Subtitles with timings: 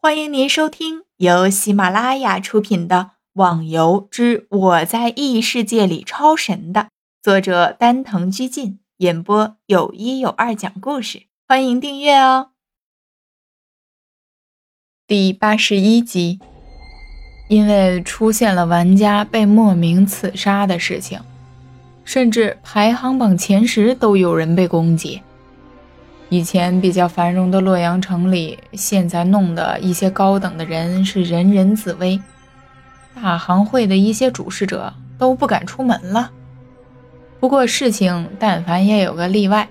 [0.00, 2.96] 欢迎您收听由喜马拉雅出品的
[3.32, 6.90] 《网游之我在异世界里超神》的
[7.20, 11.24] 作者丹藤居进演播，有一有二讲故事。
[11.48, 12.50] 欢迎订阅哦。
[15.08, 16.38] 第八十一集，
[17.48, 21.20] 因为出现了玩家被莫名刺杀的事情，
[22.04, 25.20] 甚至排行榜前十都有人被攻击。
[26.30, 32.20] 以前比较繁荣的洛阳城里，现在弄得一些高等的人是人人自危，
[33.14, 36.30] 大行会的一些主事者都不敢出门了。
[37.40, 39.68] 不过事情但凡也有个例外，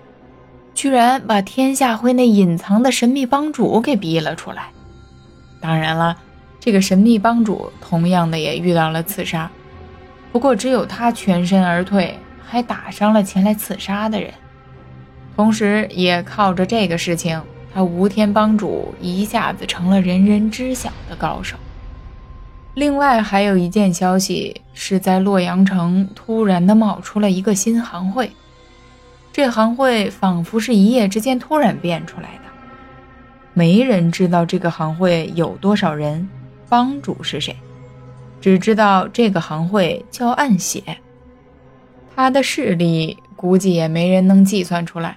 [0.74, 4.70] 居然把天下会那隐藏的神秘帮主给逼了出来。
[5.62, 6.18] 当然了，
[6.60, 9.52] 这个神秘帮主同样的也遇到了刺杀，
[10.32, 14.34] 不过只有他全身而退，还打伤了前来刺杀的人。
[15.38, 17.40] 同时，也靠着这个事情，
[17.72, 21.56] 他无天帮主一下子成了人人知晓的高手。
[22.74, 28.32] 另外，还有一件消息是在洛阳城突然的冒出了一个新行会，
[29.32, 32.50] 这行会仿佛是一夜之间突然变出来的。
[33.54, 36.28] 没人知道这个行会有多少人，
[36.68, 37.56] 帮主是谁，
[38.42, 40.82] 只知道这个行会叫暗血，
[42.16, 45.16] 他的势力估计也没人能计算出来。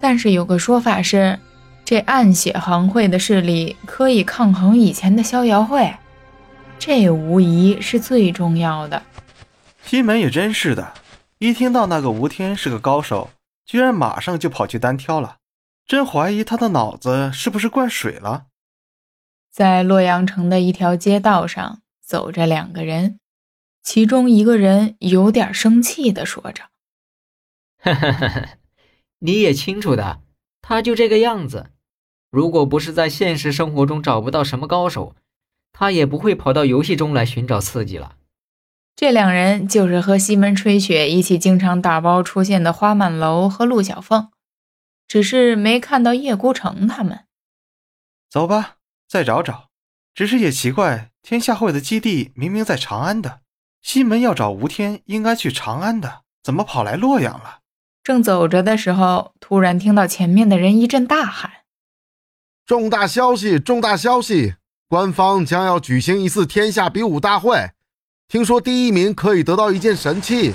[0.00, 1.38] 但是有个说法是，
[1.84, 5.92] 这暗血行会的势力可以抗衡以前的逍遥会，
[6.78, 9.02] 这无疑是最重要的。
[9.84, 10.94] 西门也真是的，
[11.38, 13.30] 一听到那个吴天是个高手，
[13.64, 15.38] 居然马上就跑去单挑了，
[15.86, 18.44] 真怀疑他的脑子是不是灌水了。
[19.50, 23.18] 在洛阳城的一条街道上，走着两个人，
[23.82, 26.64] 其中一个人有点生气地说着
[27.82, 28.48] ：“哈哈哈哈。”
[29.20, 30.20] 你也清楚的，
[30.60, 31.70] 他就这个样子。
[32.30, 35.16] 如果不是在现实生活中找不到什么高手，
[35.72, 38.16] 他也不会跑到游戏中来寻找刺激了。
[38.94, 44.30] 这两人就是和西门吹雪一起经常打包出现的花满楼和陆小凤，
[45.06, 47.24] 只是没看到叶孤城他们。
[48.28, 48.76] 走吧，
[49.08, 49.68] 再找找。
[50.14, 53.42] 只是也奇怪，天下会的基地明明在长安的，
[53.80, 57.60] 西门要找吴天，应该去长安的，怎么跑来洛阳了？
[58.08, 61.50] 正走着的时候，突然听到前面的人一阵大喊
[62.64, 63.58] ：“重大消息！
[63.58, 64.54] 重大消息！
[64.88, 67.72] 官方将要举行一次天下比武大会，
[68.26, 70.54] 听说第一名可以得到一件神器。”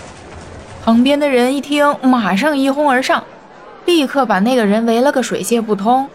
[0.83, 3.23] 旁边的人一听，马上一哄而上，
[3.85, 6.09] 立刻把那个人围了个水泄不通。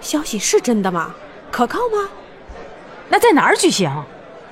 [0.00, 1.14] 消息是真的吗？
[1.52, 2.08] 可靠吗？
[3.08, 3.88] 那在哪儿举行？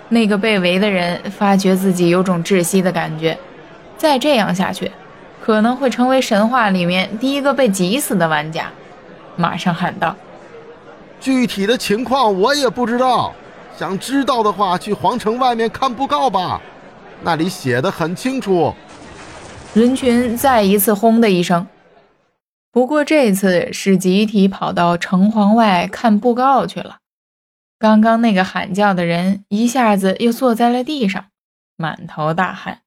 [0.08, 3.36] 那个被围的人发觉自己有种窒息的感觉，
[3.98, 4.88] 再这样下去。
[5.40, 8.70] 可能会成为神话里面第一个被挤死的玩家，
[9.36, 10.14] 马上喊道
[11.20, 13.34] ：“具体的情况我也不知道，
[13.76, 16.60] 想知道的话去皇城外面看布告吧，
[17.22, 18.74] 那里写的很清楚。”
[19.72, 21.66] 人群再一次轰的一声，
[22.72, 26.98] 不过这次是集体跑到城隍外看布告去了。
[27.78, 31.26] 刚刚那个喊叫的人一下子又坐在了地上，
[31.76, 32.80] 满头大汗。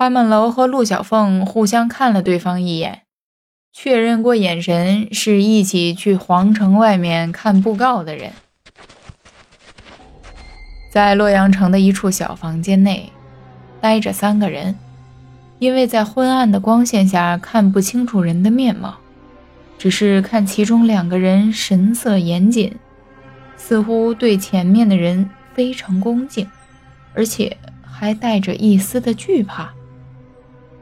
[0.00, 3.02] 花满楼和陆小凤互相看了对方一眼，
[3.70, 8.32] 确认过眼神，是一起去皇城外面看布告的人。
[10.90, 13.12] 在洛阳城的一处小房间内，
[13.82, 14.74] 待着三个人，
[15.58, 18.96] 因为在昏暗的光线下看不清楚人的面貌，
[19.76, 22.74] 只是看其中两个人神色严谨，
[23.58, 26.50] 似乎对前面的人非常恭敬，
[27.12, 29.70] 而且还带着一丝的惧怕。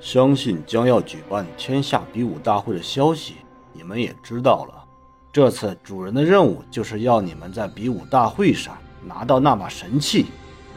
[0.01, 3.37] 相信将要举办天下比武大会的消息，
[3.73, 4.85] 你们也知道了。
[5.33, 8.77] 这次主人的任务就是要你们在比武大会上
[9.07, 10.27] 拿到那把神器，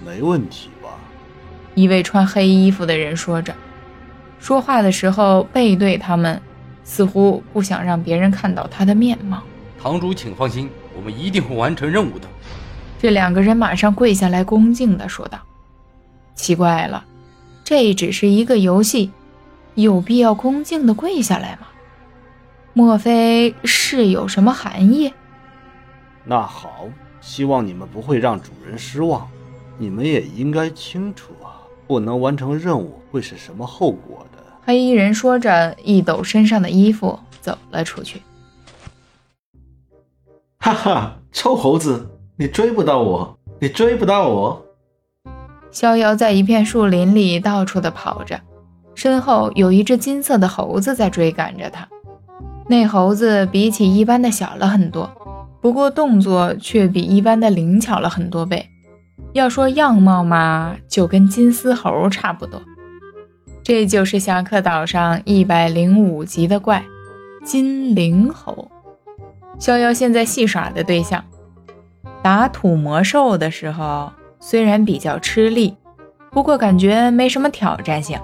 [0.05, 0.89] 没问题吧？
[1.73, 3.55] 一位穿黑衣服的人说着，
[4.39, 6.41] 说话的时候背对他们，
[6.83, 9.41] 似乎不想让别人看到他的面貌。
[9.81, 12.27] 堂主，请放心，我们一定会完成任务的。
[12.99, 15.39] 这两个人马上跪下来，恭敬地说道
[16.35, 17.05] ：“奇怪了。”
[17.71, 19.11] 这只是一个游戏，
[19.75, 21.69] 有必要恭敬的跪下来吗？
[22.73, 25.13] 莫非是有什么含义？
[26.25, 26.89] 那好，
[27.21, 29.25] 希望你们不会让主人失望。
[29.77, 34.43] 你们也应该清楚啊，不能完成任务会是什么后果的。
[34.65, 38.21] 黑衣人说着，一抖身上的衣服，走了出去。
[40.57, 44.61] 哈哈，臭猴子，你追不到我，你追不到我。
[45.71, 48.39] 逍遥在一片树林里到处的跑着，
[48.93, 51.87] 身后有一只金色的猴子在追赶着他。
[52.67, 55.09] 那猴子比起一般的小了很多，
[55.61, 58.67] 不过动作却比一般的灵巧了很多倍。
[59.33, 62.61] 要说样貌嘛，就跟金丝猴差不多。
[63.63, 66.83] 这就是侠客岛上一百零五级的怪——
[67.45, 68.69] 金灵猴，
[69.59, 71.23] 逍遥现在戏耍的对象。
[72.21, 75.77] 打土魔兽的时候，虽然比较吃力，
[76.31, 78.19] 不过感觉没什么挑战性，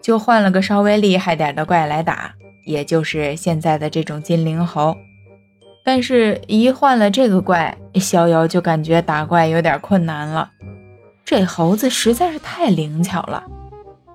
[0.00, 2.32] 就换了个稍微厉害点的怪来打，
[2.66, 4.94] 也就是现在的这种金灵猴。
[5.84, 10.50] 但是，一换了这个怪，逍遥就感觉打怪有点困难了。
[11.24, 13.42] 这猴子实在是太灵巧了，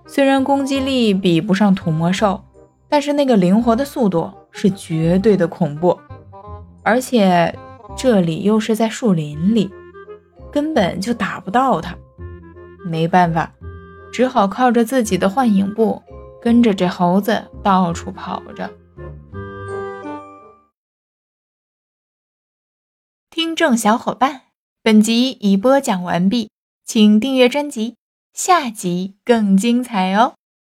[0.05, 2.41] 虽然攻击力比不上土魔兽，
[2.87, 5.99] 但是那个灵活的速度是绝对的恐怖，
[6.83, 7.53] 而且。
[7.95, 9.69] 这里又是在树林里，
[10.53, 11.97] 根本就打不到他。
[12.85, 13.51] 没办法，
[14.11, 16.03] 只好靠着自己的幻影步，
[16.39, 18.69] 跟着这猴子到处跑着。
[23.31, 24.41] 听众小伙伴，
[24.83, 26.51] 本集已播讲完毕，
[26.85, 27.95] 请订阅专辑，
[28.33, 30.35] 下集更精彩哦。